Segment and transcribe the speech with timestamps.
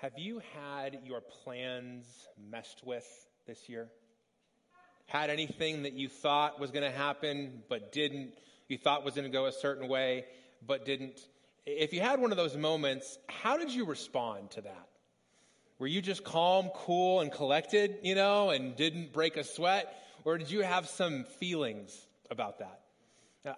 [0.00, 2.06] Have you had your plans
[2.50, 3.06] messed with
[3.46, 3.88] this year?
[5.04, 8.30] Had anything that you thought was going to happen but didn't?
[8.66, 10.24] You thought was going to go a certain way
[10.66, 11.20] but didn't?
[11.66, 14.88] If you had one of those moments, how did you respond to that?
[15.78, 20.02] Were you just calm, cool, and collected, you know, and didn't break a sweat?
[20.24, 22.80] Or did you have some feelings about that?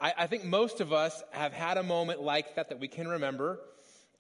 [0.01, 3.07] I, I think most of us have had a moment like that that we can
[3.07, 3.61] remember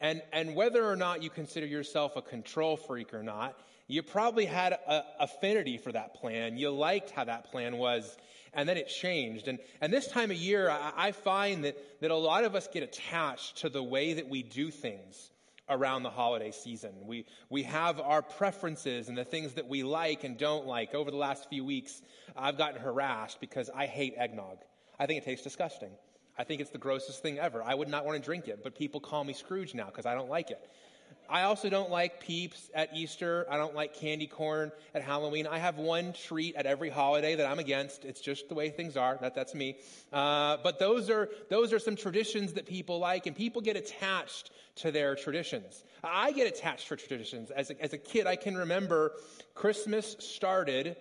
[0.03, 4.47] and, and whether or not you consider yourself a control freak or not, you probably
[4.47, 6.59] had an affinity for that plan.
[6.59, 8.17] You liked how that plan was,
[8.53, 9.47] and then it changed.
[9.47, 12.69] And, and this time of year, I, I find that, that a lot of us
[12.69, 15.31] get attached to the way that we do things
[15.69, 16.91] around the holiday season.
[17.07, 20.95] We, we have our preferences and the things that we like and don't like.
[20.95, 22.03] Over the last few weeks,
[22.37, 24.59] I've gotten harassed because I hate eggnog.
[24.99, 25.91] I think it tastes disgusting.
[26.39, 27.63] I think it's the grossest thing ever.
[27.63, 30.15] I would not want to drink it, but people call me Scrooge now because I
[30.15, 30.69] don't like it.
[31.29, 33.47] I also don't like peeps at Easter.
[33.51, 35.47] I don't like candy corn at Halloween.
[35.47, 38.05] I have one treat at every holiday that I'm against.
[38.05, 39.19] It's just the way things are.
[39.21, 39.77] That, that's me.
[40.13, 44.51] Uh, but those are, those are some traditions that people like, and people get attached
[44.77, 45.85] to their traditions.
[46.05, 47.51] I get attached to traditions.
[47.51, 49.13] As a, as a kid, I can remember
[49.55, 50.97] Christmas started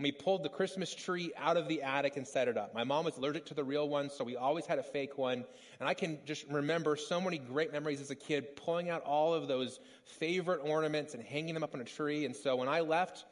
[0.00, 2.74] and we pulled the Christmas tree out of the attic and set it up.
[2.74, 5.44] My mom was allergic to the real one, so we always had a fake one.
[5.78, 9.34] And I can just remember so many great memories as a kid pulling out all
[9.34, 12.24] of those favorite ornaments and hanging them up on a tree.
[12.24, 13.26] And so when I left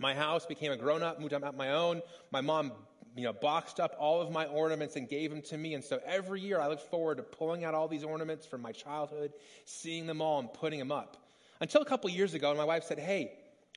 [0.00, 2.72] my house, became a grown up, moved out my own, my mom
[3.14, 5.74] you know, boxed up all of my ornaments and gave them to me.
[5.74, 8.72] And so every year I look forward to pulling out all these ornaments from my
[8.72, 9.32] childhood,
[9.64, 11.18] seeing them all and putting them up.
[11.60, 13.30] Until a couple years ago, and my wife said, Hey,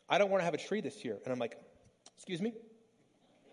[0.10, 1.20] I don't want to have a tree this year.
[1.24, 1.60] And I'm like,
[2.22, 2.54] Excuse me?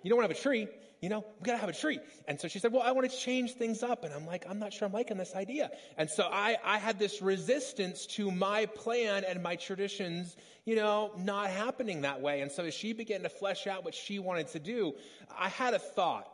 [0.03, 0.69] You don't want to have a tree.
[1.01, 2.01] You know, we got to have a tree.
[2.27, 4.05] And so she said, Well, I want to change things up.
[4.05, 5.71] And I'm like, I'm not sure I'm liking this idea.
[5.97, 11.13] And so I, I had this resistance to my plan and my traditions, you know,
[11.17, 12.43] not happening that way.
[12.43, 14.93] And so as she began to flesh out what she wanted to do,
[15.39, 16.29] I had a thought.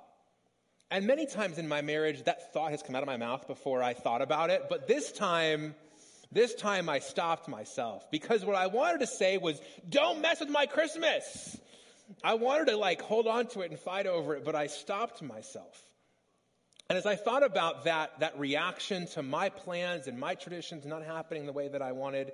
[0.91, 3.81] And many times in my marriage, that thought has come out of my mouth before
[3.81, 4.65] I thought about it.
[4.69, 5.77] But this time,
[6.33, 10.51] this time I stopped myself because what I wanted to say was, don't mess with
[10.51, 11.59] my Christmas.
[12.23, 15.23] I wanted to like hold on to it and fight over it, but I stopped
[15.23, 15.83] myself.
[16.89, 21.03] And as I thought about that, that reaction to my plans and my traditions not
[21.03, 22.33] happening the way that I wanted,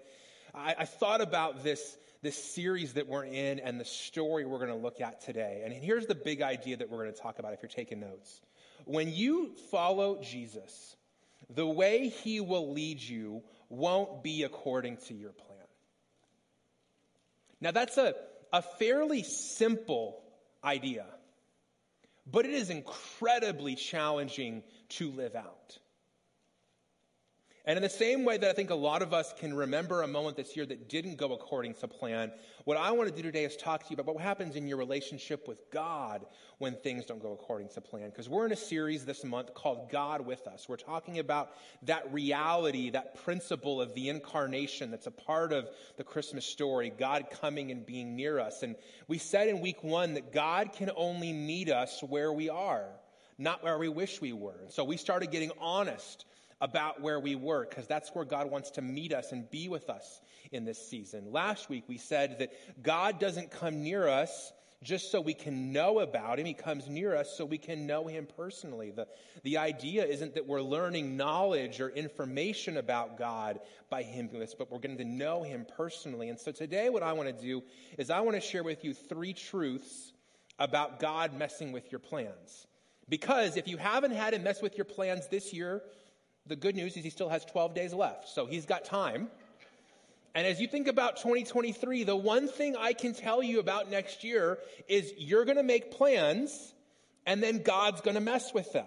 [0.52, 4.70] I, I thought about this, this series that we're in and the story we're going
[4.70, 5.62] to look at today.
[5.64, 8.40] And here's the big idea that we're going to talk about if you're taking notes.
[8.86, 10.96] When you follow Jesus,
[11.48, 15.58] the way he will lead you won't be according to your plan.
[17.60, 18.14] Now that's a,
[18.52, 20.22] a fairly simple
[20.64, 21.06] idea,
[22.26, 25.78] but it is incredibly challenging to live out.
[27.66, 30.08] And in the same way that I think a lot of us can remember a
[30.08, 32.32] moment this year that didn't go according to plan,
[32.64, 34.78] what I want to do today is talk to you about what happens in your
[34.78, 36.24] relationship with God
[36.56, 38.08] when things don't go according to plan.
[38.08, 40.70] Because we're in a series this month called God with Us.
[40.70, 41.50] We're talking about
[41.82, 47.26] that reality, that principle of the incarnation that's a part of the Christmas story, God
[47.30, 48.62] coming and being near us.
[48.62, 48.74] And
[49.06, 52.86] we said in week one that God can only meet us where we are,
[53.36, 54.60] not where we wish we were.
[54.62, 56.24] And so we started getting honest
[56.60, 59.88] about where we were because that's where God wants to meet us and be with
[59.88, 60.20] us
[60.52, 61.32] in this season.
[61.32, 66.00] Last week we said that God doesn't come near us just so we can know
[66.00, 66.46] about him.
[66.46, 68.90] He comes near us so we can know him personally.
[68.90, 69.06] The,
[69.42, 73.60] the idea isn't that we're learning knowledge or information about God
[73.90, 76.30] by him but we're getting to know him personally.
[76.30, 77.62] And so today what I want to do
[77.98, 80.12] is I want to share with you three truths
[80.58, 82.66] about God messing with your plans.
[83.08, 85.82] Because if you haven't had him mess with your plans this year,
[86.50, 89.28] the good news is he still has 12 days left, so he's got time.
[90.34, 94.24] And as you think about 2023, the one thing I can tell you about next
[94.24, 94.58] year
[94.88, 96.74] is you're going to make plans
[97.24, 98.86] and then God's going to mess with them.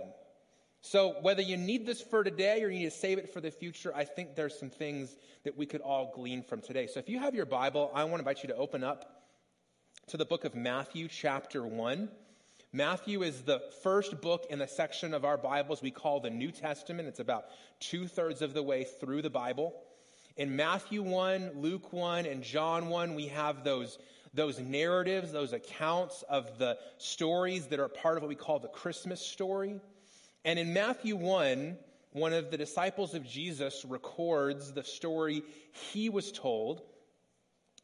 [0.81, 3.51] So whether you need this for today or you need to save it for the
[3.51, 5.15] future, I think there's some things
[5.45, 6.87] that we could all glean from today.
[6.87, 9.23] So if you have your Bible, I want to invite you to open up
[10.07, 12.09] to the book of Matthew, chapter 1.
[12.75, 16.51] Matthew is the first book in the section of our Bibles we call the New
[16.51, 17.07] Testament.
[17.07, 17.45] It's about
[17.79, 19.75] two thirds of the way through the Bible.
[20.37, 23.99] In Matthew 1, Luke 1, and John 1, we have those,
[24.33, 28.69] those narratives, those accounts of the stories that are part of what we call the
[28.69, 29.79] Christmas story.
[30.43, 31.77] And in Matthew 1,
[32.13, 35.43] one of the disciples of Jesus records the story
[35.91, 36.81] he was told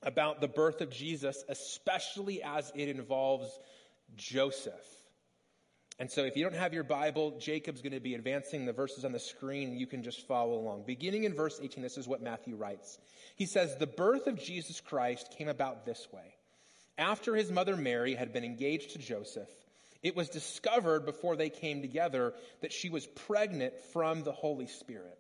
[0.02, 3.60] about the birth of Jesus, especially as it involves
[4.16, 4.74] Joseph.
[6.00, 9.04] And so if you don't have your Bible, Jacob's going to be advancing the verses
[9.04, 9.78] on the screen.
[9.78, 10.84] You can just follow along.
[10.88, 12.98] Beginning in verse 18, this is what Matthew writes.
[13.36, 16.36] He says, The birth of Jesus Christ came about this way.
[16.98, 19.50] After his mother Mary had been engaged to Joseph,
[20.02, 25.18] it was discovered before they came together that she was pregnant from the Holy Spirit.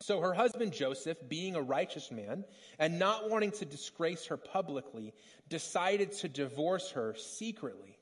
[0.00, 2.44] So her husband Joseph, being a righteous man
[2.78, 5.14] and not wanting to disgrace her publicly,
[5.48, 7.98] decided to divorce her secretly.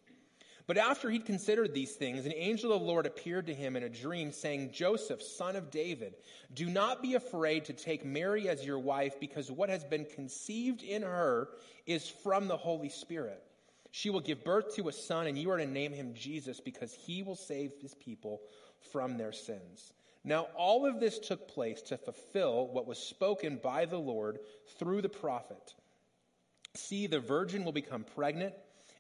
[0.69, 3.83] But after he'd considered these things, an angel of the Lord appeared to him in
[3.83, 6.15] a dream, saying, Joseph, son of David,
[6.55, 10.83] do not be afraid to take Mary as your wife, because what has been conceived
[10.83, 11.49] in her
[11.87, 13.43] is from the Holy Spirit.
[13.91, 16.95] She will give birth to a son, and you are to name him Jesus, because
[16.95, 18.41] he will save his people
[18.93, 19.93] from their sins.
[20.25, 24.39] Now, all of this took place to fulfill what was spoken by the Lord
[24.79, 25.75] through the prophet.
[26.75, 28.55] See, the virgin will become pregnant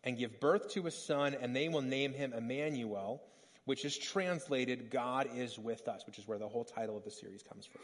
[0.04, 3.22] and give birth to a son, and they will name him Emmanuel,
[3.64, 7.10] which is translated, God is with us, which is where the whole title of the
[7.10, 7.82] series comes from.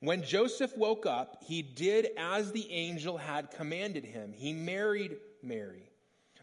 [0.00, 4.32] When Joseph woke up, he did as the angel had commanded him.
[4.32, 5.90] He married Mary,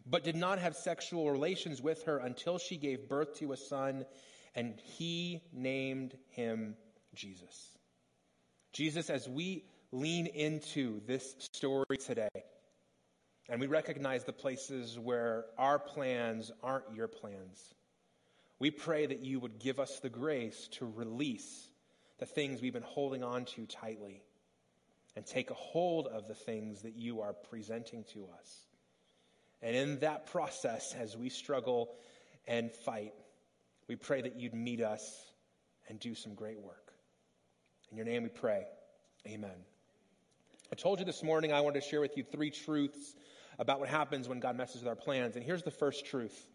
[0.05, 4.05] but did not have sexual relations with her until she gave birth to a son
[4.55, 6.75] and he named him
[7.13, 7.77] Jesus.
[8.71, 9.65] Jesus, as we
[9.95, 12.43] lean into this story today,
[13.49, 17.73] and we recognize the places where our plans aren't your plans,
[18.59, 21.69] we pray that you would give us the grace to release
[22.19, 24.21] the things we've been holding on to tightly
[25.15, 28.67] and take a hold of the things that you are presenting to us.
[29.61, 31.95] And in that process, as we struggle
[32.47, 33.13] and fight,
[33.87, 35.31] we pray that you'd meet us
[35.87, 36.93] and do some great work.
[37.91, 38.65] In your name we pray.
[39.27, 39.74] Amen.
[40.71, 43.15] I told you this morning I wanted to share with you three truths
[43.59, 45.35] about what happens when God messes with our plans.
[45.35, 46.47] And here's the first truth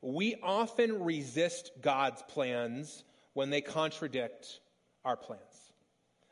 [0.00, 3.02] we often resist God's plans
[3.32, 4.60] when they contradict
[5.04, 5.42] our plans.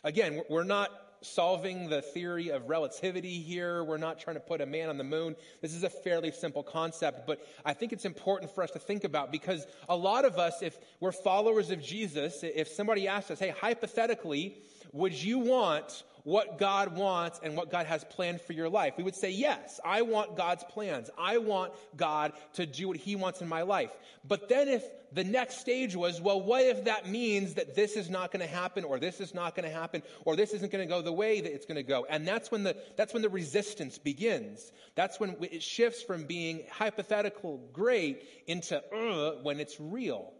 [0.04, 0.90] Again, we're not
[1.20, 3.82] solving the theory of relativity here.
[3.82, 5.34] We're not trying to put a man on the moon.
[5.60, 9.02] This is a fairly simple concept, but I think it's important for us to think
[9.02, 13.40] about because a lot of us, if we're followers of Jesus, if somebody asks us,
[13.40, 14.58] hey, hypothetically,
[14.92, 18.94] would you want what God wants and what God has planned for your life?
[18.96, 21.08] We would say, yes, I want God's plans.
[21.16, 23.90] I want God to do what He wants in my life.
[24.26, 28.10] But then if the next stage was, well, what if that means that this is
[28.10, 30.86] not going to happen or this is not going to happen or this isn't going
[30.86, 32.06] to go the way that it's going to go?
[32.10, 34.72] And that's when the, that's when the resistance begins.
[34.96, 40.32] That's when it shifts from being hypothetical great into uh, when it's real.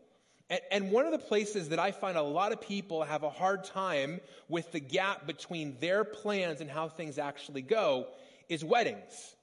[0.49, 3.65] And, one of the places that I find a lot of people have a hard
[3.65, 8.07] time with the gap between their plans and how things actually go
[8.49, 9.35] is weddings.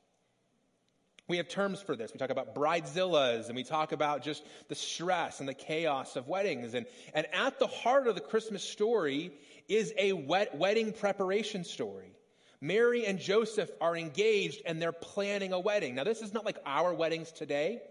[1.27, 2.13] We have terms for this.
[2.13, 6.29] We talk about bridezillas and we talk about just the stress and the chaos of
[6.29, 6.73] weddings.
[6.73, 9.31] And, and at the heart of the Christmas story
[9.67, 12.13] is a wet wedding preparation story.
[12.61, 15.95] Mary and Joseph are engaged and they're planning a wedding.
[15.95, 17.81] Now, this is not like our weddings today.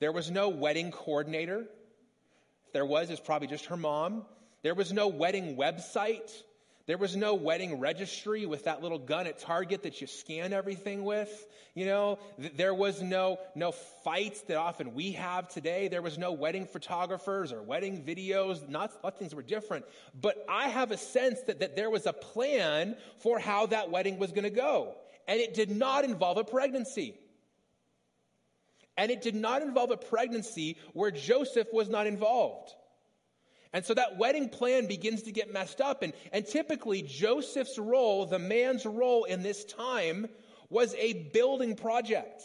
[0.00, 1.66] There was no wedding coordinator
[2.72, 4.24] there was is probably just her mom.
[4.62, 6.30] There was no wedding website.
[6.86, 11.04] There was no wedding registry with that little gun at Target that you scan everything
[11.04, 11.46] with.
[11.74, 15.88] You know, there was no, no fights that often we have today.
[15.88, 18.68] There was no wedding photographers or wedding videos.
[18.68, 19.84] Not, things were different.
[20.20, 24.18] But I have a sense that, that there was a plan for how that wedding
[24.18, 24.96] was going to go.
[25.28, 27.14] And it did not involve a pregnancy.
[28.96, 32.74] And it did not involve a pregnancy where Joseph was not involved.
[33.72, 36.02] And so that wedding plan begins to get messed up.
[36.02, 40.28] And, and typically, Joseph's role, the man's role in this time,
[40.68, 42.42] was a building project.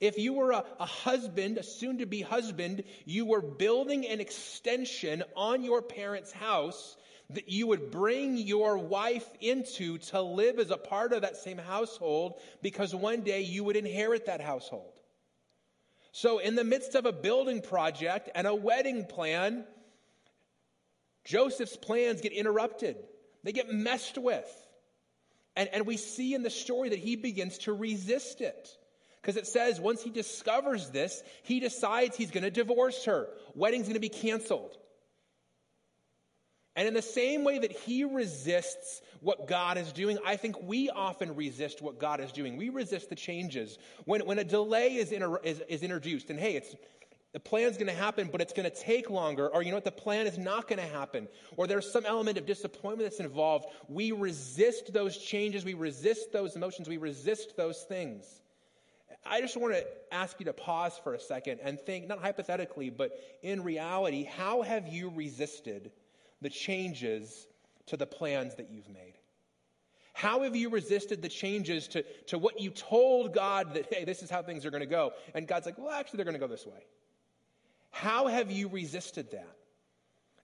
[0.00, 4.20] If you were a, a husband, a soon to be husband, you were building an
[4.20, 6.96] extension on your parents' house
[7.30, 11.58] that you would bring your wife into to live as a part of that same
[11.58, 14.99] household because one day you would inherit that household.
[16.12, 19.64] So, in the midst of a building project and a wedding plan,
[21.24, 22.96] Joseph's plans get interrupted,
[23.44, 24.48] they get messed with.
[25.56, 28.68] And, and we see in the story that he begins to resist it.
[29.20, 33.28] Because it says once he discovers this, he decides he's going to divorce her.
[33.54, 34.76] Wedding's going to be canceled.
[36.80, 40.88] And in the same way that he resists what God is doing, I think we
[40.88, 42.56] often resist what God is doing.
[42.56, 43.76] We resist the changes.
[44.06, 46.74] When, when a delay is, inter, is, is introduced, and hey, it's,
[47.34, 49.84] the plan's going to happen, but it's going to take longer, or you know what,
[49.84, 53.66] the plan is not going to happen, or there's some element of disappointment that's involved,
[53.90, 58.40] we resist those changes, we resist those emotions, we resist those things.
[59.26, 62.88] I just want to ask you to pause for a second and think, not hypothetically,
[62.88, 65.90] but in reality, how have you resisted
[66.40, 67.46] the changes
[67.86, 69.14] to the plans that you've made?
[70.12, 74.22] How have you resisted the changes to, to what you told God that, hey, this
[74.22, 75.12] is how things are going to go?
[75.34, 76.84] And God's like, well, actually, they're going to go this way.
[77.90, 79.56] How have you resisted that?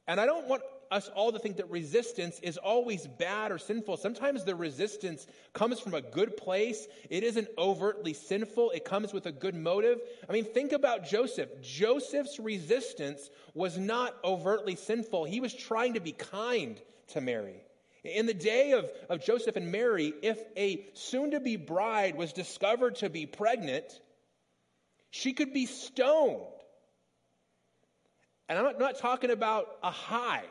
[0.08, 3.96] And I don't want us all to think that resistance is always bad or sinful.
[3.96, 6.86] Sometimes the resistance comes from a good place.
[7.10, 9.98] It isn't overtly sinful, it comes with a good motive.
[10.28, 11.48] I mean, think about Joseph.
[11.62, 17.62] Joseph's resistance was not overtly sinful, he was trying to be kind to Mary.
[18.04, 22.32] In the day of, of Joseph and Mary, if a soon to be bride was
[22.32, 24.00] discovered to be pregnant,
[25.10, 26.42] she could be stoned.
[28.48, 30.44] And I'm not, not talking about a high.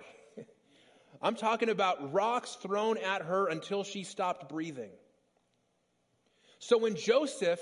[1.26, 4.92] I'm talking about rocks thrown at her until she stopped breathing.
[6.60, 7.60] So when Joseph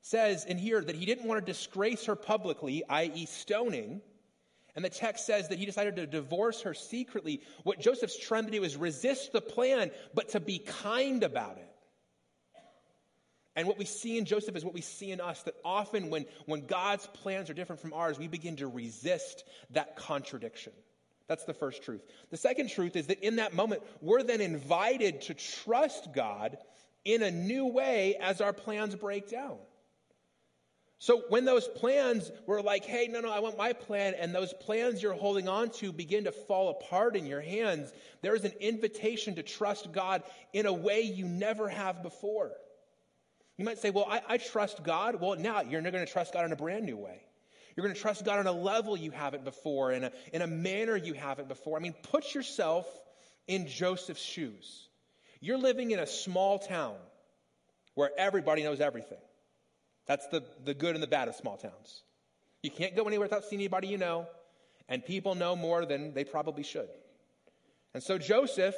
[0.00, 4.00] says in here that he didn't want to disgrace her publicly, i.e., stoning,
[4.74, 8.50] and the text says that he decided to divorce her secretly, what Joseph's trying to
[8.50, 11.70] do is resist the plan, but to be kind about it.
[13.54, 16.26] And what we see in Joseph is what we see in us that often when,
[16.46, 20.72] when God's plans are different from ours, we begin to resist that contradiction.
[21.28, 22.02] That's the first truth.
[22.30, 26.58] The second truth is that in that moment, we're then invited to trust God
[27.04, 29.56] in a new way as our plans break down.
[30.98, 34.52] So when those plans were like, hey, no, no, I want my plan, and those
[34.52, 39.34] plans you're holding on to begin to fall apart in your hands, there's an invitation
[39.34, 42.52] to trust God in a way you never have before.
[43.56, 45.20] You might say, well, I, I trust God.
[45.20, 47.22] Well, now you're going to trust God in a brand new way.
[47.76, 50.46] You're going to trust God on a level you haven't before, in a, in a
[50.46, 51.76] manner you haven't before.
[51.76, 52.86] I mean, put yourself
[53.46, 54.88] in Joseph's shoes.
[55.40, 56.96] You're living in a small town
[57.94, 59.18] where everybody knows everything.
[60.06, 62.02] That's the, the good and the bad of small towns.
[62.62, 64.26] You can't go anywhere without seeing anybody you know,
[64.88, 66.88] and people know more than they probably should.
[67.94, 68.74] And so Joseph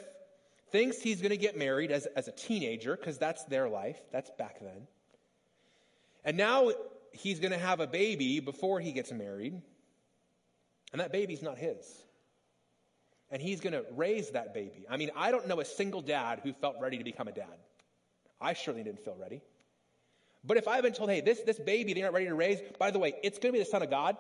[0.71, 4.01] thinks he's going to get married as, as a teenager, because that's their life.
[4.13, 4.87] That's back then.
[6.25, 6.71] And now
[7.15, 9.61] he's going to have a baby before he gets married,
[10.93, 11.85] and that baby's not his.
[13.31, 14.85] And he's going to raise that baby.
[14.89, 17.57] I mean, I don't know a single dad who felt ready to become a dad.
[18.41, 19.41] I surely didn't feel ready.
[20.45, 22.91] But if I've been told, hey, this, this baby they're not ready to raise, by
[22.91, 24.17] the way, it's going to be the son of God,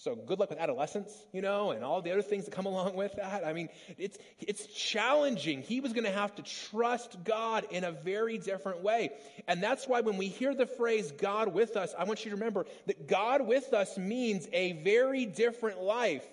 [0.00, 2.94] so good luck with adolescence, you know, and all the other things that come along
[2.94, 3.44] with that.
[3.44, 5.60] I mean, it's, it's challenging.
[5.60, 9.10] He was going to have to trust God in a very different way.
[9.48, 12.36] And that's why when we hear the phrase God with us, I want you to
[12.36, 16.24] remember that God with us means a very different life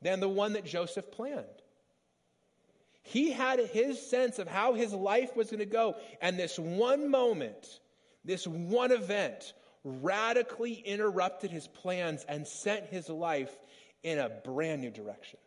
[0.00, 1.44] than the one that Joseph planned.
[3.02, 5.96] He had his sense of how his life was going to go.
[6.22, 7.78] And this one moment,
[8.24, 9.52] this one event
[9.86, 13.56] radically interrupted his plans and sent his life
[14.02, 15.38] in a brand new direction.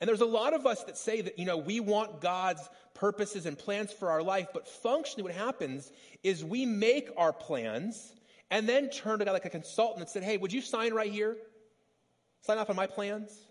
[0.00, 3.46] And there's a lot of us that say that, you know, we want God's purposes
[3.46, 5.92] and plans for our life, but functionally what happens
[6.22, 8.14] is we make our plans
[8.50, 11.12] and then turn to God like a consultant and said, hey, would you sign right
[11.12, 11.36] here?
[12.42, 13.43] Sign off on my plans?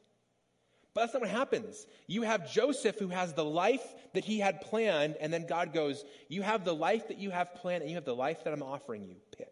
[0.93, 1.87] But that's not what happens.
[2.05, 3.83] You have Joseph who has the life
[4.13, 7.55] that he had planned, and then God goes, You have the life that you have
[7.55, 9.15] planned, and you have the life that I'm offering you.
[9.35, 9.47] Pick.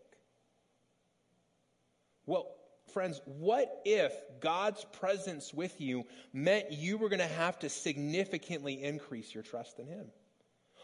[2.28, 2.48] Well,
[2.94, 8.84] friends, what if God's presence with you meant you were going to have to significantly
[8.84, 10.06] increase your trust in Him?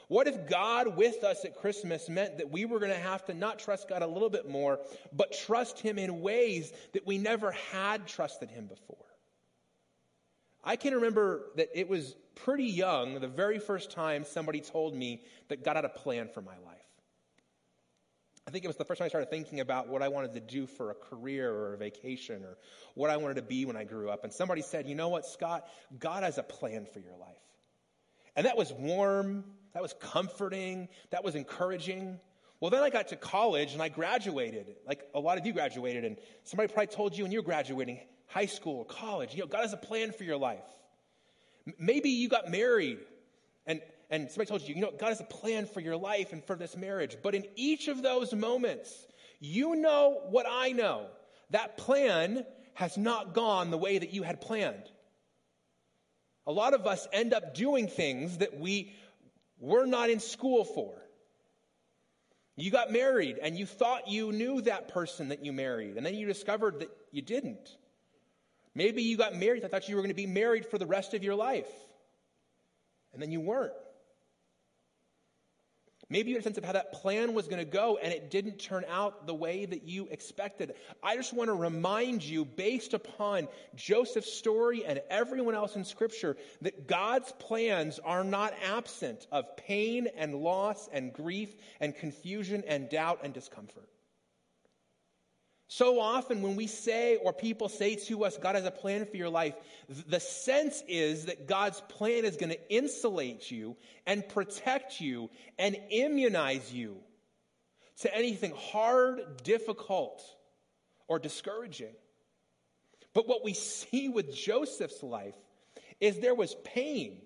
[0.08, 3.34] What if God with us at Christmas meant that we were going to have to
[3.34, 4.80] not trust God a little bit more,
[5.14, 9.07] but trust Him in ways that we never had trusted Him before?
[10.68, 15.24] I can remember that it was pretty young the very first time somebody told me
[15.48, 16.76] that God had a plan for my life.
[18.46, 20.42] I think it was the first time I started thinking about what I wanted to
[20.42, 22.58] do for a career or a vacation or
[22.96, 24.26] what I wanted to be when I grew up.
[24.26, 25.70] And somebody said, You know what, Scott?
[26.00, 27.38] God has a plan for your life.
[28.36, 32.20] And that was warm, that was comforting, that was encouraging.
[32.60, 36.04] Well, then I got to college and I graduated, like a lot of you graduated,
[36.04, 39.34] and somebody probably told you when you were graduating, high school college.
[39.34, 40.63] You know, God has a plan for your life.
[41.79, 43.00] Maybe you got married
[43.65, 46.43] and, and somebody told you, you know, God has a plan for your life and
[46.43, 47.17] for this marriage.
[47.22, 48.93] But in each of those moments,
[49.39, 51.07] you know what I know.
[51.51, 54.89] That plan has not gone the way that you had planned.
[56.46, 58.93] A lot of us end up doing things that we
[59.60, 60.93] were not in school for.
[62.55, 66.15] You got married and you thought you knew that person that you married, and then
[66.15, 67.69] you discovered that you didn't.
[68.77, 69.65] Maybe you got married.
[69.65, 71.65] I thought you were going to be married for the rest of your life.
[73.12, 73.74] And then you weren't.
[76.10, 78.29] Maybe you had a sense of how that plan was going to go and it
[78.29, 80.75] didn't turn out the way that you expected.
[81.01, 86.38] I just want to remind you, based upon Joseph's story and everyone else in Scripture,
[86.62, 92.89] that God's plans are not absent of pain and loss and grief and confusion and
[92.89, 93.89] doubt and discomfort.
[95.70, 99.18] So often, when we say or people say to us, God has a plan for
[99.18, 99.54] your life,
[99.90, 105.78] the sense is that God's plan is going to insulate you and protect you and
[105.90, 106.98] immunize you
[108.00, 110.24] to anything hard, difficult,
[111.10, 111.96] or discouraging.
[113.14, 115.36] But what we see with Joseph's life
[116.00, 117.22] is there was pain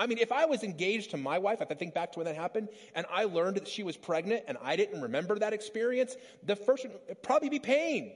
[0.00, 2.24] I mean, if I was engaged to my wife, if I think back to when
[2.24, 6.16] that happened, and I learned that she was pregnant and I didn't remember that experience,
[6.42, 8.14] the first would probably be pain,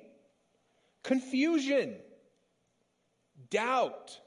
[1.02, 1.96] confusion,
[3.50, 4.18] doubt.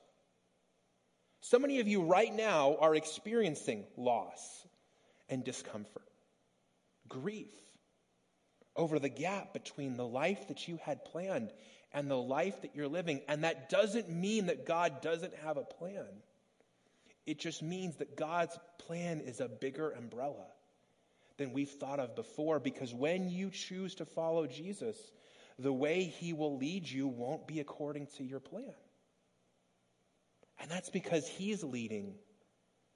[1.41, 4.67] So many of you right now are experiencing loss
[5.27, 6.07] and discomfort,
[7.09, 7.55] grief
[8.75, 11.51] over the gap between the life that you had planned
[11.91, 13.21] and the life that you're living.
[13.27, 16.05] And that doesn't mean that God doesn't have a plan.
[17.27, 20.45] It just means that God's plan is a bigger umbrella
[21.37, 24.97] than we've thought of before because when you choose to follow Jesus,
[25.59, 28.73] the way he will lead you won't be according to your plan.
[30.59, 32.15] And that's because he's leading,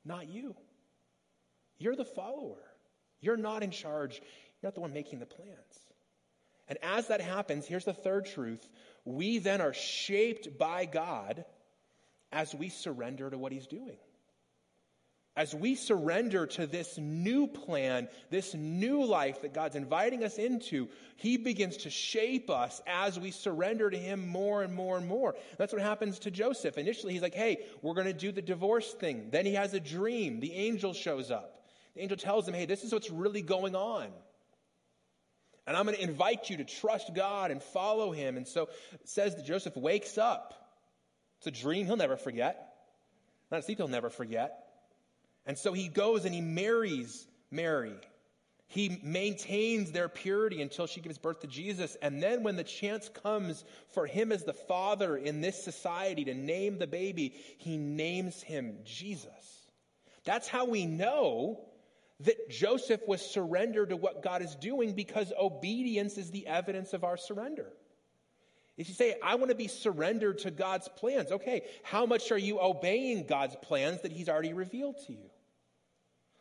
[0.05, 0.55] not you.
[1.77, 2.63] You're the follower.
[3.19, 4.13] You're not in charge.
[4.15, 5.79] You're not the one making the plans.
[6.69, 8.65] And as that happens, here's the third truth.
[9.03, 11.43] We then are shaped by God
[12.31, 13.97] as we surrender to what he's doing
[15.35, 20.89] as we surrender to this new plan, this new life that God's inviting us into,
[21.15, 25.35] He begins to shape us as we surrender to Him more and more and more.
[25.57, 26.77] That's what happens to Joseph.
[26.77, 29.29] Initially, he's like, hey, we're going to do the divorce thing.
[29.31, 30.41] Then he has a dream.
[30.41, 31.63] The angel shows up.
[31.95, 34.09] The angel tells him, hey, this is what's really going on.
[35.67, 38.35] And I'm going to invite you to trust God and follow Him.
[38.35, 40.53] And so it says that Joseph wakes up.
[41.37, 42.73] It's a dream he'll never forget.
[43.51, 44.60] Not a sleep he'll never forget.
[45.45, 47.95] And so he goes and he marries Mary.
[48.67, 51.97] He maintains their purity until she gives birth to Jesus.
[52.01, 56.33] And then, when the chance comes for him as the father in this society to
[56.33, 59.67] name the baby, he names him Jesus.
[60.23, 61.59] That's how we know
[62.21, 67.03] that Joseph was surrendered to what God is doing because obedience is the evidence of
[67.03, 67.73] our surrender.
[68.77, 72.37] If you say, I want to be surrendered to God's plans, okay, how much are
[72.37, 75.29] you obeying God's plans that He's already revealed to you?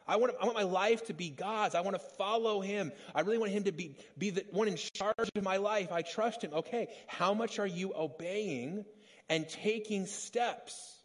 [0.07, 1.75] I want, I want my life to be God's.
[1.75, 2.93] I want to follow Him.
[3.15, 5.93] I really want Him to be, be the one in charge of my life.
[5.93, 6.53] I trust Him.
[6.53, 8.85] Okay, how much are you obeying
[9.29, 10.99] and taking steps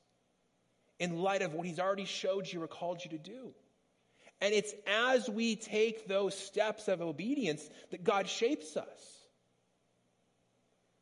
[0.97, 3.53] in light of what He's already showed you or called you to do?
[4.41, 9.15] And it's as we take those steps of obedience that God shapes us.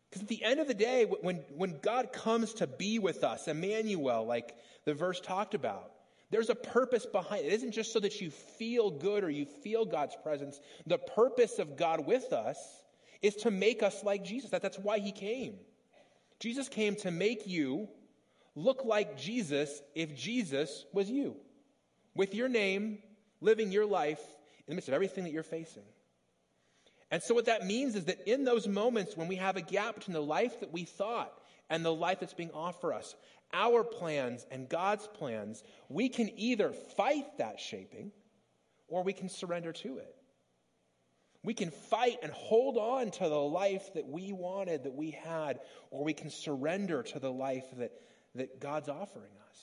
[0.09, 3.47] Because at the end of the day, when, when God comes to be with us,
[3.47, 5.92] Emmanuel, like the verse talked about,
[6.33, 7.47] there's a purpose behind it.
[7.47, 10.59] It isn't just so that you feel good or you feel God's presence.
[10.87, 12.57] The purpose of God with us
[13.21, 14.51] is to make us like Jesus.
[14.51, 15.55] That, that's why he came.
[16.39, 17.87] Jesus came to make you
[18.55, 21.35] look like Jesus if Jesus was you,
[22.15, 22.99] with your name,
[23.41, 24.21] living your life
[24.67, 25.83] in the midst of everything that you're facing.
[27.11, 29.95] And so, what that means is that in those moments when we have a gap
[29.95, 31.31] between the life that we thought
[31.69, 33.15] and the life that's being offered us,
[33.53, 38.11] our plans and God's plans, we can either fight that shaping
[38.87, 40.15] or we can surrender to it.
[41.43, 45.59] We can fight and hold on to the life that we wanted, that we had,
[45.91, 47.91] or we can surrender to the life that,
[48.35, 49.59] that God's offering us.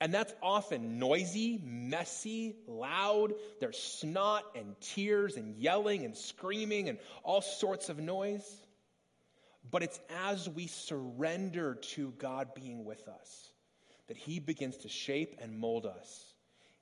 [0.00, 3.34] And that's often noisy, messy, loud.
[3.60, 8.48] There's snot and tears and yelling and screaming and all sorts of noise.
[9.70, 13.50] But it's as we surrender to God being with us
[14.06, 16.34] that He begins to shape and mold us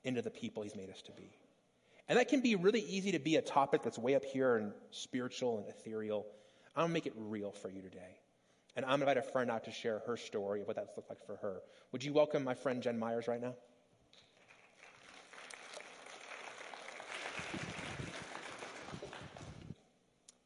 [0.03, 1.29] into the people He's made us to be.
[2.07, 4.71] And that can be really easy to be a topic that's way up here and
[4.91, 6.25] spiritual and ethereal.
[6.75, 8.19] I'm going to make it real for you today.
[8.75, 10.95] And I'm going to invite a friend out to share her story of what that's
[10.95, 11.61] looked like for her.
[11.91, 13.55] Would you welcome my friend Jen Myers right now?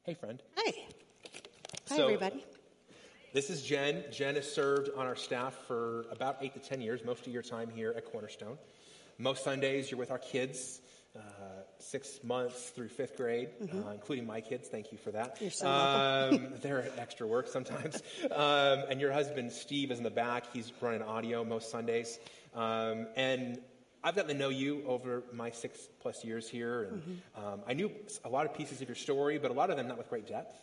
[0.04, 0.42] Hey, friend.
[0.58, 0.91] Hi.
[1.92, 2.46] Hi, So- everybody.
[3.34, 4.06] This is Jen.
[4.14, 7.42] Jen has served on our staff for about eight to 10 years, most of your
[7.42, 8.58] time here at Cornerstone.
[9.18, 10.80] Most Sundays, you're with our kids,
[11.18, 11.20] uh,
[11.80, 14.70] six months through fifth grade, uh, including my kids.
[14.70, 15.36] Thank you for that.
[15.36, 15.44] Mm-hmm.
[15.44, 16.46] You're so welcome.
[16.46, 18.02] um, they're extra work sometimes.
[18.32, 20.46] Um, and your husband, Steve, is in the back.
[20.54, 22.20] He's running audio most Sundays.
[22.56, 23.60] Um, and
[24.02, 27.92] I've gotten to know you over my six plus years here, and um, I knew
[28.24, 30.26] a lot of pieces of your story, but a lot of them not with great
[30.26, 30.56] depth.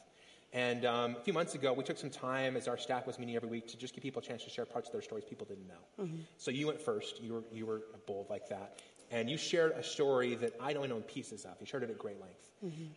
[0.53, 3.37] And um, a few months ago, we took some time as our staff was meeting
[3.37, 5.47] every week to just give people a chance to share parts of their stories people
[5.47, 6.07] didn't know.
[6.39, 7.21] So you went first.
[7.23, 8.81] You were you were bold like that,
[9.11, 11.53] and you shared a story that I only know in pieces of.
[11.61, 12.51] You shared it at great length.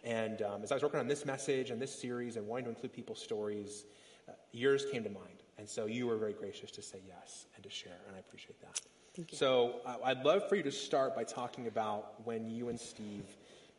[0.05, 2.69] And um, as I was working on this message and this series and wanting to
[2.71, 3.85] include people's stories,
[4.29, 5.43] uh, yours came to mind.
[5.57, 8.59] And so you were very gracious to say yes and to share, and I appreciate
[8.61, 8.79] that.
[9.13, 9.37] Thank you.
[9.37, 13.25] So uh, I'd love for you to start by talking about when you and Steve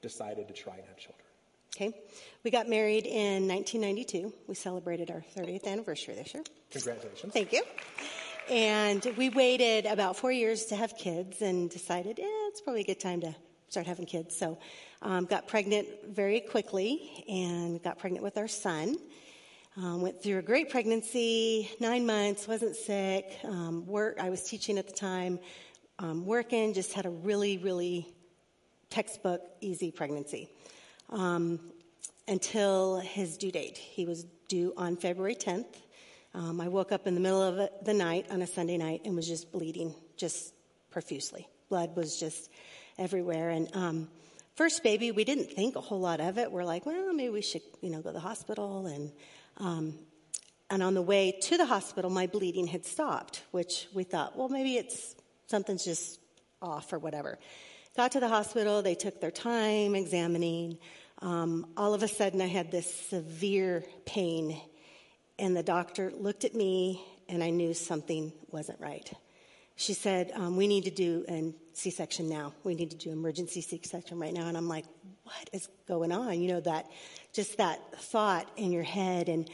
[0.03, 1.22] decided to try and have children.
[1.75, 1.91] Okay.
[2.45, 4.35] We got married in 1992.
[4.47, 6.43] We celebrated our 30th anniversary this year.
[6.71, 7.33] Congratulations.
[7.33, 7.63] Thank you.
[8.51, 12.85] And we waited about four years to have kids and decided, eh, it's probably a
[12.85, 13.35] good time to
[13.69, 14.37] start having kids.
[14.37, 14.59] So,
[15.01, 18.97] um, got pregnant very quickly and got pregnant with our son.
[19.79, 23.39] Um, went through a great pregnancy, nine months, wasn't sick.
[23.45, 25.39] Um, work, I was teaching at the time,
[25.99, 28.13] um, working, just had a really, really
[28.91, 30.51] textbook easy pregnancy
[31.13, 31.61] um,
[32.27, 33.79] until his due date.
[33.79, 35.67] He was due on February 10th.
[36.35, 39.15] Um, I woke up in the middle of the night on a Sunday night and
[39.15, 40.55] was just bleeding, just
[40.91, 41.47] profusely.
[41.69, 42.51] Blood was just
[42.99, 43.51] everywhere.
[43.51, 44.09] And um,
[44.57, 46.51] first baby, we didn't think a whole lot of it.
[46.51, 48.87] We're like, well, maybe we should, you know, go to the hospital.
[48.87, 49.13] And
[49.59, 49.99] um,
[50.71, 54.49] and on the way to the hospital, my bleeding had stopped, which we thought, well,
[54.49, 55.15] maybe it's
[55.47, 56.19] something's just
[56.63, 57.39] off or whatever.
[57.95, 58.81] Got to the hospital.
[58.81, 60.79] They took their time examining.
[61.23, 64.61] Um, all of a sudden, I had this severe pain,
[65.39, 69.09] and the doctor looked at me, and I knew something wasn't right.
[69.77, 72.53] She said, um, "We need to do a C-section now.
[72.65, 74.85] We need to do emergency C-section right now." And I'm like,
[75.23, 76.91] "What is going on?" You know that,
[77.33, 79.49] just that thought in your head, and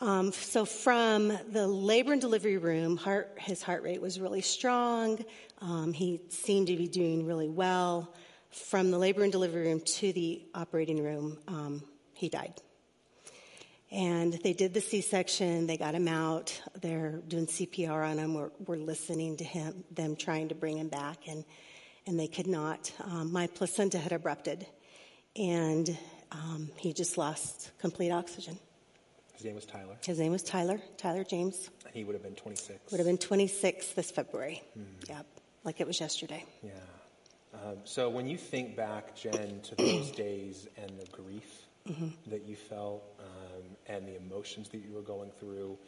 [0.00, 5.24] um, so from the labor and delivery room, heart, his heart rate was really strong.
[5.60, 8.14] Um, he seemed to be doing really well.
[8.50, 11.82] From the labor and delivery room to the operating room, um,
[12.14, 12.54] he died.
[13.90, 15.66] And they did the C-section.
[15.66, 16.60] They got him out.
[16.80, 18.34] They're doing CPR on him.
[18.34, 21.44] We're, we're listening to him, them trying to bring him back, and
[22.06, 22.90] and they could not.
[23.04, 24.66] Um, my placenta had abrupted,
[25.36, 25.96] and
[26.32, 28.58] um, he just lost complete oxygen.
[29.34, 31.68] His name was Tyler, His name was Tyler, Tyler James.
[31.86, 32.90] and he would have been 26.
[32.90, 34.62] Would have been 26 this February.
[35.08, 35.26] Yep,
[35.64, 36.44] like it was yesterday.
[36.62, 36.70] Yeah.
[37.54, 41.64] Um, so when you think back, Jen, to those days and the grief
[42.26, 45.78] that you felt um, and the emotions that you were going through,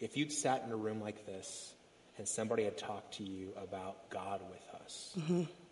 [0.00, 1.74] if you'd sat in a room like this
[2.16, 5.16] and somebody had talked to you about God with us,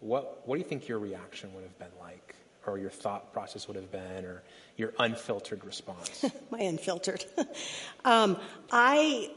[0.01, 2.35] what, what do you think your reaction would have been like?
[2.67, 4.43] Or your thought process would have been, or
[4.77, 6.25] your unfiltered response?
[6.51, 7.25] My unfiltered.
[8.05, 8.37] um,
[8.73, 9.31] I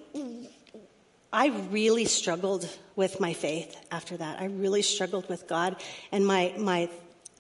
[1.31, 4.41] I really struggled with my faith after that.
[4.41, 5.75] I really struggled with God,
[6.11, 6.89] and my my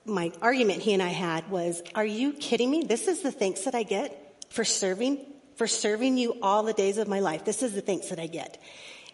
[0.05, 2.83] my argument he and I had was, "Are you kidding me?
[2.83, 5.25] This is the thanks that I get for serving
[5.55, 7.45] for serving you all the days of my life.
[7.45, 8.61] This is the thanks that I get."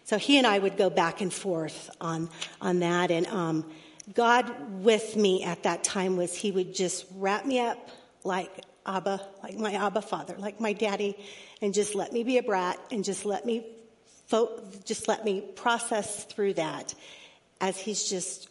[0.04, 2.28] So he and I would go back and forth on
[2.60, 3.64] on that, and um,
[4.12, 7.88] God with me at that time was He would just wrap me up
[8.24, 8.50] like
[8.84, 11.16] Abba, like my Abba father, like my daddy,
[11.62, 13.64] and just let me be a brat and just let me
[14.26, 16.94] fo- just let me process through that
[17.60, 18.48] as he's just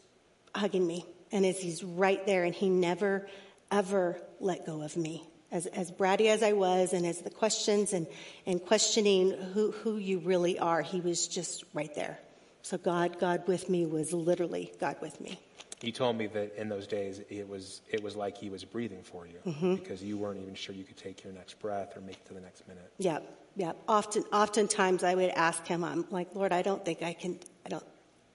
[0.55, 3.27] hugging me and as he's right there and he never
[3.71, 5.27] ever let go of me.
[5.51, 8.07] As, as bratty as I was and as the questions and,
[8.45, 12.19] and questioning who, who you really are, he was just right there.
[12.61, 15.39] So God, God with me was literally God with me.
[15.81, 19.03] You told me that in those days it was it was like he was breathing
[19.03, 19.75] for you mm-hmm.
[19.75, 22.33] because you weren't even sure you could take your next breath or make it to
[22.33, 22.91] the next minute.
[22.97, 23.77] Yep, yep.
[23.87, 27.69] Often, oftentimes I would ask him, I'm like, Lord, I don't think I can, I
[27.69, 27.85] don't,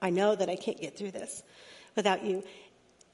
[0.01, 1.43] I know that I can't get through this
[1.95, 2.43] without you.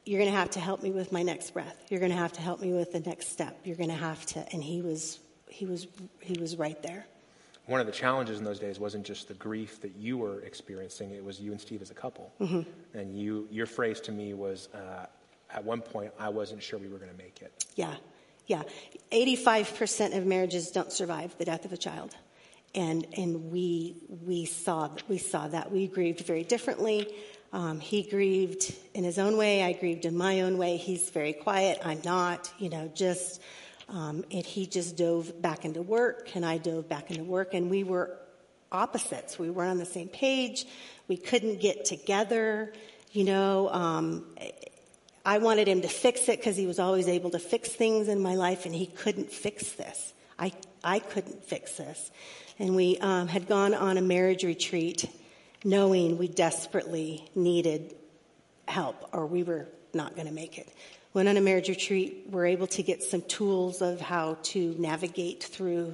[0.06, 1.76] You're going to have to help me with my next breath.
[1.90, 3.60] You're going to have to help me with the next step.
[3.66, 5.88] You're going to have to, and he was, he was,
[6.22, 7.06] he was right there.
[7.66, 11.12] One of the challenges in those days wasn't just the grief that you were experiencing;
[11.12, 12.32] it was you and Steve as a couple.
[12.94, 15.08] And you, your phrase to me was, uh,
[15.54, 17.66] at one point, I wasn't sure we were going to make it.
[17.76, 17.94] Yeah,
[18.48, 18.64] yeah.
[19.12, 22.16] 85% of marriages don't survive the death of a child.
[22.76, 25.72] And, and we, we, saw, we saw that.
[25.72, 27.08] We grieved very differently.
[27.54, 29.64] Um, he grieved in his own way.
[29.64, 30.78] I grieved in my own way.
[30.78, 31.80] He's very quiet.
[31.84, 33.42] I'm not, you know, just,
[33.90, 37.70] um, and he just dove back into work and I dove back into work and
[37.70, 38.18] we were
[38.72, 39.40] opposites.
[39.40, 40.66] We weren't on the same page.
[41.08, 42.74] We couldn't get together.
[43.14, 44.26] You know, um,
[45.28, 48.22] I wanted him to fix it because he was always able to fix things in
[48.22, 50.14] my life, and he couldn't fix this.
[50.40, 50.54] I,
[50.86, 52.12] I couldn't fix this.
[52.60, 55.06] And we um, had gone on a marriage retreat
[55.66, 57.94] knowing we desperately needed
[58.70, 60.70] help or we were not going to make it.
[61.14, 65.44] Went on a marriage retreat, we're able to get some tools of how to navigate
[65.44, 65.94] through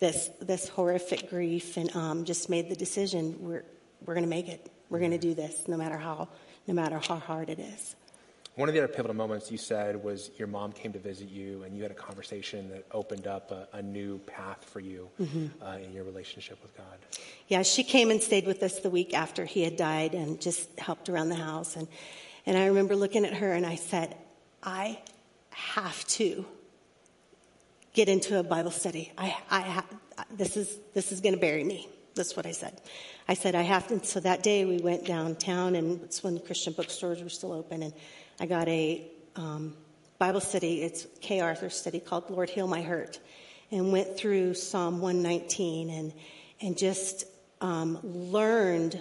[0.00, 3.64] this this horrific grief, and um, just made the decision we're
[4.04, 4.72] we're going to make it.
[4.90, 6.28] We're going to do this, no matter how
[6.66, 7.94] no matter how hard it is.
[8.54, 11.62] One of the other pivotal moments you said was your mom came to visit you
[11.62, 15.46] and you had a conversation that opened up a, a new path for you mm-hmm.
[15.64, 16.98] uh, in your relationship with God.
[17.48, 20.68] Yeah, she came and stayed with us the week after he had died and just
[20.78, 21.76] helped around the house.
[21.76, 21.88] And,
[22.44, 24.14] and I remember looking at her and I said,
[24.62, 24.98] I
[25.50, 26.44] have to
[27.94, 29.12] get into a Bible study.
[29.16, 29.86] I, I ha-
[30.30, 31.88] this is, this is going to bury me.
[32.14, 32.78] That's what I said.
[33.26, 34.04] I said, I have to.
[34.04, 37.82] So that day we went downtown and it's when the Christian bookstores were still open
[37.82, 37.94] and
[38.42, 39.00] I got a
[39.36, 39.72] um,
[40.18, 40.82] Bible study.
[40.82, 43.20] It's Kay Arthur study called "Lord Heal My Hurt,"
[43.70, 46.12] and went through Psalm 119 and
[46.60, 47.24] and just
[47.60, 48.98] um, learned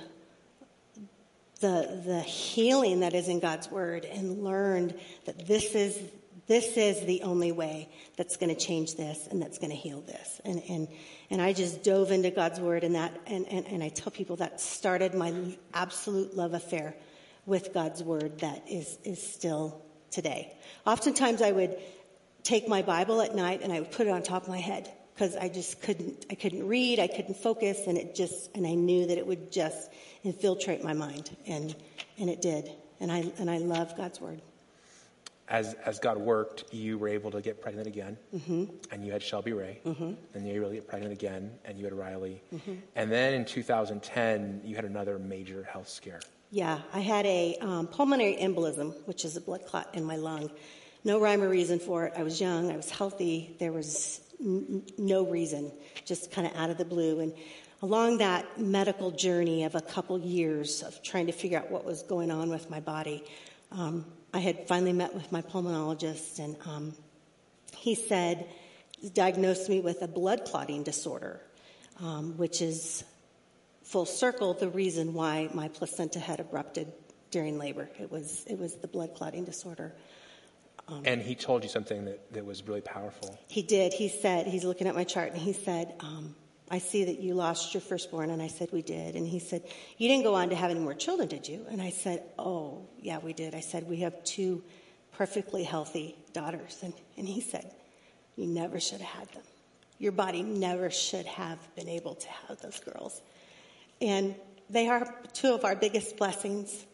[1.60, 4.94] the the healing that is in God's Word, and learned
[5.26, 6.00] that this is
[6.46, 10.02] this is the only way that's going to change this and that's going to heal
[10.02, 10.40] this.
[10.44, 10.88] And, and,
[11.30, 14.36] and I just dove into God's word and that, and, and, and I tell people
[14.38, 15.34] that started my
[15.74, 16.94] absolute love affair
[17.46, 20.54] with God's word that is, is still today.
[20.86, 21.78] Oftentimes I would
[22.44, 24.92] take my Bible at night and I would put it on top of my head
[25.14, 28.74] because I just couldn't, I couldn't read, I couldn't focus, and it just, and I
[28.74, 29.92] knew that it would just
[30.24, 31.76] infiltrate my mind, and,
[32.18, 32.72] and it did.
[33.00, 34.42] And I, and I love God's word.
[35.48, 38.66] As, as God worked, you were able to get pregnant again, mm-hmm.
[38.90, 40.14] and you had Shelby Ray, mm-hmm.
[40.34, 42.42] and you were able to get pregnant again, and you had Riley.
[42.52, 42.74] Mm-hmm.
[42.96, 46.22] And then in 2010, you had another major health scare.
[46.54, 50.52] Yeah, I had a um, pulmonary embolism, which is a blood clot in my lung.
[51.06, 52.14] No rhyme or reason for it.
[52.18, 53.56] I was young, I was healthy.
[53.58, 55.72] There was n- no reason,
[56.04, 57.22] just kind of out of the blue.
[57.22, 57.34] And
[57.82, 62.04] along that medical journey of a couple years of trying to figure out what was
[62.04, 63.24] going on with my body,
[63.72, 66.94] um, I had finally met with my pulmonologist, and um,
[67.78, 68.46] he said,
[69.14, 71.40] diagnosed me with a blood clotting disorder,
[72.02, 73.06] um, which is
[73.92, 76.92] full circle the reason why my placenta had erupted
[77.30, 77.90] during labor.
[78.00, 79.94] It was, it was the blood clotting disorder.
[80.88, 83.38] Um, and he told you something that, that was really powerful.
[83.50, 83.94] He did.
[83.94, 86.36] He said, he's looking at my chart, and he said, um,
[86.70, 88.30] I see that you lost your firstborn.
[88.30, 89.18] And I said, We did.
[89.18, 89.62] And he said,
[89.98, 91.66] You didn't go on to have any more children, did you?
[91.70, 93.54] And I said, Oh, yeah, we did.
[93.54, 94.64] I said, We have two
[95.12, 96.80] perfectly healthy daughters.
[96.82, 97.70] And, and he said,
[98.38, 99.44] You never should have had them.
[100.00, 103.22] Your body never should have been able to have those girls.
[104.02, 104.36] And
[104.70, 106.86] they are two of our biggest blessings.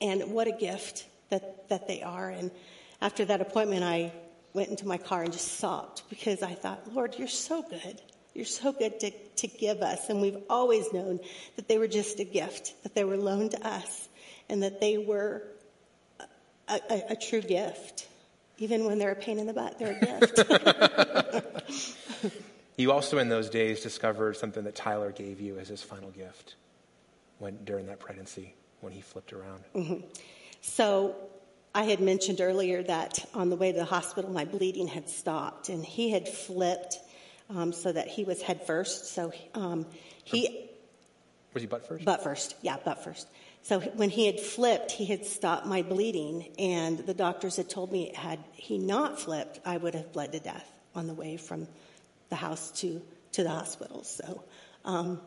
[0.00, 2.30] And what a gift that, that they are.
[2.30, 2.50] And
[3.00, 4.12] after that appointment, I
[4.54, 8.00] went into my car and just sobbed because I thought, Lord, you're so good.
[8.34, 10.08] You're so good to, to give us.
[10.08, 11.20] And we've always known
[11.56, 14.08] that they were just a gift, that they were loaned to us,
[14.48, 15.42] and that they were
[16.68, 18.08] a, a, a true gift.
[18.58, 21.94] Even when they're a pain in the butt, they're a gift.
[22.76, 26.56] You also, in those days, discovered something that Tyler gave you as his final gift
[27.38, 29.62] when, during that pregnancy when he flipped around.
[29.74, 30.06] Mm-hmm.
[30.60, 31.14] So,
[31.76, 35.68] I had mentioned earlier that on the way to the hospital, my bleeding had stopped,
[35.68, 36.98] and he had flipped
[37.50, 39.12] um, so that he was head first.
[39.12, 39.86] So, um,
[40.22, 40.70] he.
[41.52, 42.04] Was he butt first?
[42.04, 43.28] Butt first, yeah, butt first.
[43.62, 47.90] So when he had flipped, he had stopped my bleeding, and the doctors had told
[47.90, 51.66] me had he not flipped, I would have bled to death on the way from
[52.28, 53.00] the house to,
[53.32, 54.04] to the hospital.
[54.04, 54.44] So,
[54.84, 55.20] um,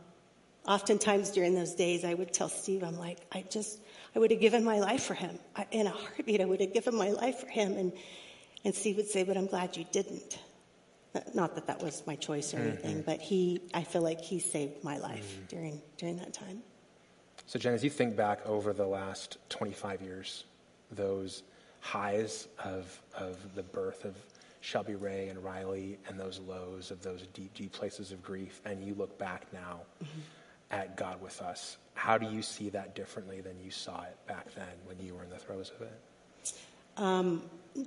[0.67, 3.79] oftentimes during those days, I would tell Steve, I'm like, I just,
[4.15, 5.39] I would have given my life for him.
[5.55, 7.73] I, in a heartbeat, I would have given my life for him.
[7.77, 7.93] And,
[8.65, 10.39] and Steve would say, but I'm glad you didn't.
[11.33, 13.09] Not that that was my choice or anything, mm-hmm.
[13.09, 15.45] but he, I feel like he saved my life mm-hmm.
[15.47, 16.61] during, during that time.
[17.47, 20.43] So, Jen, as you think back over the last 25 years,
[20.91, 21.43] those
[21.79, 24.15] highs of, of the birth of
[24.67, 28.83] Shelby Ray and Riley and those lows of those deep, deep places of grief, and
[28.83, 30.19] you look back now mm-hmm.
[30.71, 34.53] at God with us, how do you see that differently than you saw it back
[34.55, 36.53] then when you were in the throes of it?
[36.97, 37.43] Um,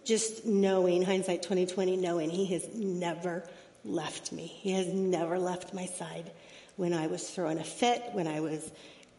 [0.07, 3.47] just knowing, hindsight 2020, knowing He has never
[3.85, 4.47] left me.
[4.47, 6.31] He has never left my side.
[6.77, 8.73] When I was throwing a fit, when I was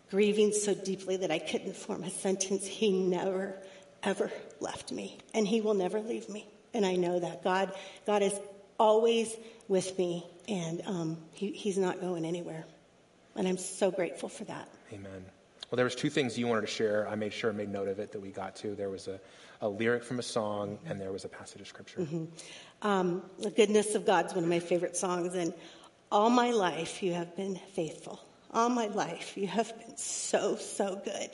[0.10, 3.56] grieving so deeply that I couldn't form a sentence, He never,
[4.02, 5.20] ever left me.
[5.36, 7.74] And He will never leave me and I know that God,
[8.06, 8.34] God is
[8.80, 9.36] always
[9.68, 12.66] with me, and um, he, He's not going anywhere.
[13.36, 14.68] And I'm so grateful for that.
[14.92, 15.26] Amen.
[15.70, 17.08] Well, there was two things you wanted to share.
[17.08, 18.76] I made sure I made note of it that we got to.
[18.76, 19.22] There was a,
[19.62, 22.02] a lyric from a song, and there was a passage of scripture.
[22.02, 22.26] Mm-hmm.
[22.86, 25.54] Um, the goodness of God's one of my favorite songs, and
[26.12, 28.20] all my life you have been faithful.
[28.54, 31.30] All my life you have been so so good.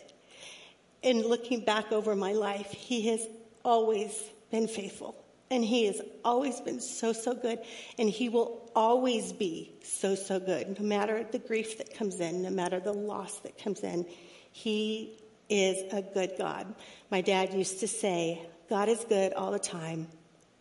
[1.01, 3.25] And looking back over my life, He has
[3.63, 4.21] always
[4.51, 5.15] been faithful.
[5.49, 7.59] And He has always been so, so good.
[7.97, 10.79] And He will always be so, so good.
[10.79, 14.05] No matter the grief that comes in, no matter the loss that comes in,
[14.51, 16.73] He is a good God.
[17.09, 20.07] My dad used to say, God is good all the time.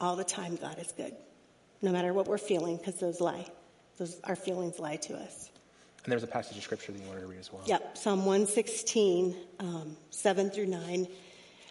[0.01, 1.15] All the time, God is good.
[1.83, 3.47] No matter what we're feeling, because those lie.
[3.99, 5.51] Those, our feelings lie to us.
[6.05, 7.63] And there's a passage of scripture that you wanted to read as well.
[7.67, 11.09] Yep, Psalm 116, um, 7 through 9.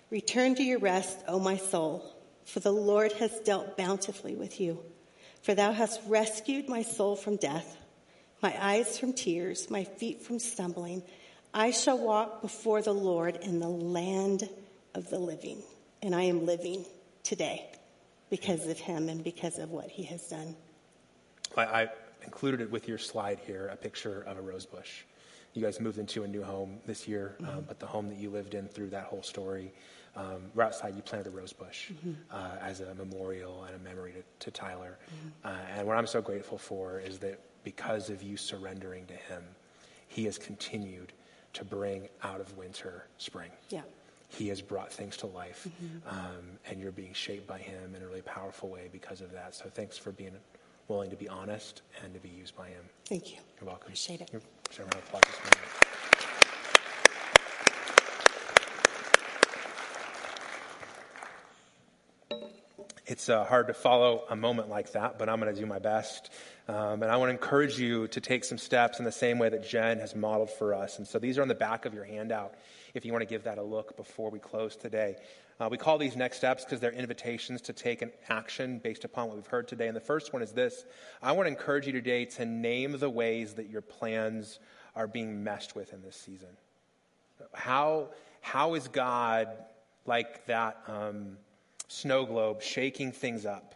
[0.10, 2.15] Return to your rest, O my soul,
[2.46, 4.80] for the Lord has dealt bountifully with you.
[5.42, 7.78] For thou hast rescued my soul from death,
[8.42, 11.04] my eyes from tears, my feet from stumbling.
[11.54, 14.50] I shall walk before the Lord in the land
[14.94, 15.62] of the living.
[16.02, 16.86] And I am living
[17.24, 17.70] today
[18.30, 20.56] because of him and because of what he has done.
[21.58, 21.90] I, I
[22.24, 25.04] included it with your slide here, a picture of a rose bush.
[25.54, 28.30] You guys moved into a new home this year, um, but the home that you
[28.30, 29.72] lived in through that whole story,
[30.16, 31.92] um, right outside, you planted a rose bush
[32.32, 34.98] uh, as a memorial and a memory to, to Tyler.
[35.44, 39.44] Uh, and what I'm so grateful for is that because of you surrendering to him,
[40.08, 41.12] he has continued
[41.54, 43.50] to bring out of winter spring.
[43.70, 43.82] Yeah.
[44.30, 45.68] He has brought things to life,
[46.08, 49.56] um, and you're being shaped by him in a really powerful way because of that.
[49.56, 50.34] So thanks for being
[50.88, 52.84] willing to be honest and to be used by him.
[53.06, 53.38] Thank you.
[53.60, 53.84] You're welcome.
[53.84, 54.30] Appreciate it.
[54.32, 55.70] You're, so round of applause this morning.
[63.08, 65.78] It's uh, hard to follow a moment like that, but I'm going to do my
[65.78, 66.32] best.
[66.68, 69.48] Um, and I want to encourage you to take some steps in the same way
[69.48, 70.98] that Jen has modeled for us.
[70.98, 72.56] And so these are on the back of your handout
[72.96, 75.18] if you want to give that a look before we close today.
[75.60, 79.28] Uh, we call these next steps because they're invitations to take an action based upon
[79.28, 79.86] what we've heard today.
[79.86, 80.84] And the first one is this
[81.22, 84.60] I want to encourage you today to name the ways that your plans
[84.96, 86.58] are being messed with in this season.
[87.54, 88.08] How,
[88.42, 89.50] how is God
[90.08, 91.38] like that um,
[91.96, 93.76] snow globe shaking things up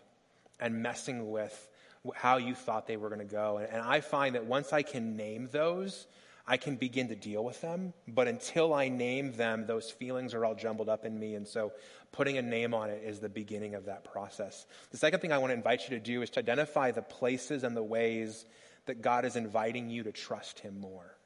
[0.59, 1.67] and messing with
[2.13, 3.57] how you thought they were going to go?
[3.57, 6.07] And, and I find that once I can name those,
[6.47, 7.93] I can begin to deal with them.
[8.07, 11.35] But until I name them, those feelings are all jumbled up in me.
[11.35, 11.73] And so
[12.11, 14.65] putting a name on it is the beginning of that process.
[14.89, 17.63] The second thing I want to invite you to do is to identify the places
[17.63, 18.45] and the ways
[18.87, 21.18] that God is inviting you to trust Him more.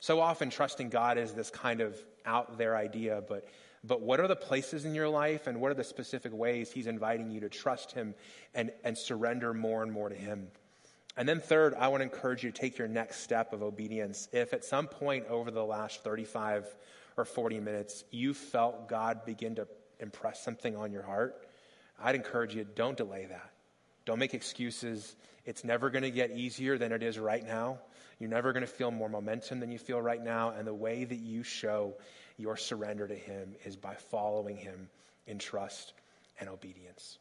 [0.00, 3.46] So often, trusting God is this kind of out there idea, but,
[3.84, 6.86] but what are the places in your life and what are the specific ways He's
[6.86, 8.14] inviting you to trust Him
[8.54, 10.48] and, and surrender more and more to Him?
[11.18, 14.28] And then, third, I want to encourage you to take your next step of obedience.
[14.32, 16.66] If at some point over the last 35
[17.18, 21.46] or 40 minutes you felt God begin to impress something on your heart,
[22.02, 23.50] I'd encourage you don't delay that.
[24.06, 25.16] Don't make excuses.
[25.44, 27.80] It's never going to get easier than it is right now.
[28.20, 30.50] You're never going to feel more momentum than you feel right now.
[30.50, 31.94] And the way that you show
[32.36, 34.88] your surrender to Him is by following Him
[35.26, 35.94] in trust
[36.38, 37.18] and obedience.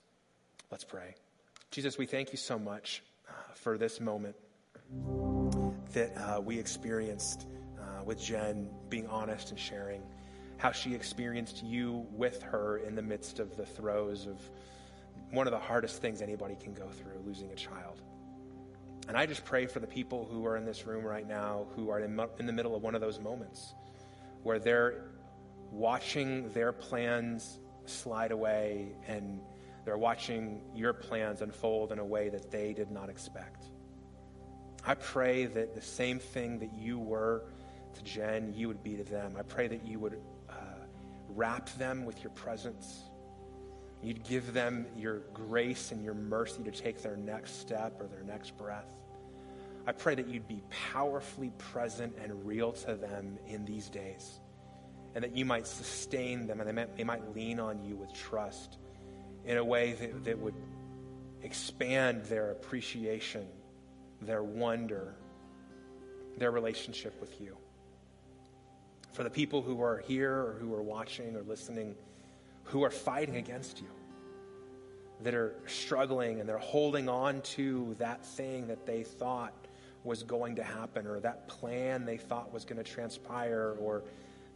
[0.70, 1.16] Let's pray.
[1.72, 4.36] Jesus, we thank you so much uh, for this moment
[5.94, 7.48] that uh, we experienced
[7.80, 10.02] uh, with Jen being honest and sharing
[10.58, 14.38] how she experienced you with her in the midst of the throes of
[15.32, 18.02] one of the hardest things anybody can go through losing a child.
[19.10, 21.90] And I just pray for the people who are in this room right now who
[21.90, 23.74] are in, in the middle of one of those moments
[24.44, 25.06] where they're
[25.72, 29.42] watching their plans slide away and
[29.84, 33.66] they're watching your plans unfold in a way that they did not expect.
[34.86, 37.46] I pray that the same thing that you were
[37.96, 39.36] to Jen, you would be to them.
[39.40, 40.54] I pray that you would uh,
[41.30, 43.10] wrap them with your presence.
[44.04, 48.24] You'd give them your grace and your mercy to take their next step or their
[48.24, 48.99] next breath.
[49.88, 54.40] I pray that you'd be powerfully present and real to them in these days,
[55.16, 58.14] and that you might sustain them and they might, they might lean on you with
[58.14, 58.78] trust
[59.46, 60.56] in a way that, that would
[61.42, 63.48] expand their appreciation,
[64.22, 65.16] their wonder,
[66.38, 67.58] their relationship with you.
[69.14, 71.96] For the people who are here or who are watching or listening,
[72.64, 73.88] who are fighting against you,
[75.22, 79.54] that are struggling and they're holding on to that thing that they thought
[80.04, 84.04] was going to happen or that plan they thought was going to transpire or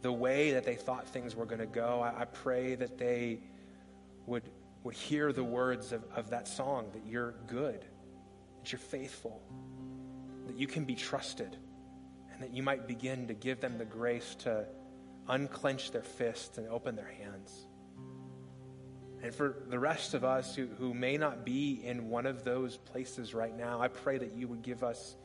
[0.02, 2.00] the way that they thought things were going to go.
[2.00, 3.40] I, I pray that they
[4.26, 4.42] would,
[4.82, 7.84] would hear the words of, of that song that you're good,
[8.60, 9.40] that you're faithful,
[10.46, 11.56] that you can be trusted,
[12.32, 14.66] and that you might begin to give them the grace to
[15.28, 17.66] unclench their fists and open their hands.
[19.22, 22.76] And for the rest of us who, who may not be in one of those
[22.76, 25.16] places right now, I pray that you would give us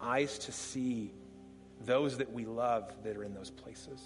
[0.00, 1.12] eyes to see
[1.84, 4.00] those that we love that are in those places.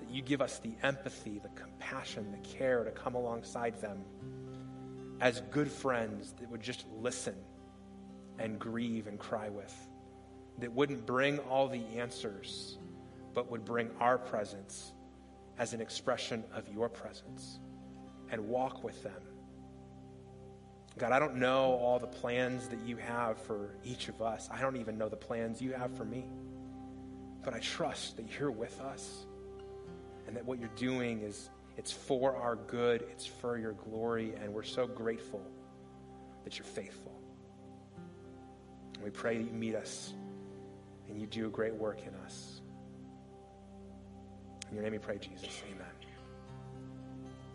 [0.00, 4.04] That you give us the empathy, the compassion, the care to come alongside them
[5.20, 7.34] as good friends that would just listen
[8.38, 9.74] and grieve and cry with,
[10.58, 12.78] that wouldn't bring all the answers,
[13.34, 14.92] but would bring our presence
[15.58, 17.58] as an expression of your presence
[18.30, 19.27] and walk with them.
[20.98, 24.48] God, I don't know all the plans that you have for each of us.
[24.52, 26.26] I don't even know the plans you have for me.
[27.44, 29.26] But I trust that you're with us
[30.26, 34.52] and that what you're doing is it's for our good, it's for your glory, and
[34.52, 35.40] we're so grateful
[36.44, 37.12] that you're faithful.
[38.94, 40.12] And we pray that you meet us
[41.08, 42.60] and you do a great work in us.
[44.68, 45.62] In your name we pray, Jesus.
[45.72, 45.87] Amen.